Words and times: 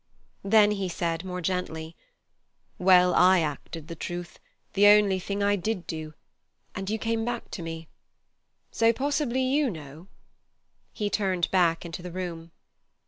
Then 0.43 0.71
he 0.71 0.89
said 0.89 1.23
more 1.23 1.41
gently: 1.41 1.95
"Well, 2.79 3.13
I 3.13 3.37
acted 3.41 3.87
the 3.87 3.93
truth—the 3.93 4.87
only 4.87 5.19
thing 5.19 5.43
I 5.43 5.55
did 5.55 5.85
do—and 5.85 6.89
you 6.89 6.97
came 6.97 7.23
back 7.23 7.51
to 7.51 7.61
me. 7.61 7.87
So 8.71 8.93
possibly 8.93 9.43
you 9.43 9.69
know." 9.69 10.07
He 10.91 11.11
turned 11.11 11.51
back 11.51 11.85
into 11.85 12.01
the 12.01 12.11
room. 12.11 12.49